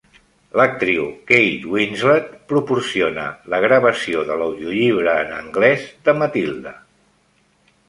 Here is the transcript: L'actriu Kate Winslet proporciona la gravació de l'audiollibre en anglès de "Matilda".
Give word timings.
L'actriu 0.59 1.03
Kate 1.31 1.69
Winslet 1.73 2.31
proporciona 2.53 3.27
la 3.55 3.61
gravació 3.67 4.25
de 4.31 4.41
l'audiollibre 4.41 5.15
en 5.27 5.37
anglès 5.43 5.87
de 6.09 6.19
"Matilda". 6.25 6.77